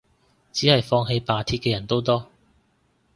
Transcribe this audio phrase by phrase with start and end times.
[0.51, 2.27] 只係放棄罷鐵嘅人都多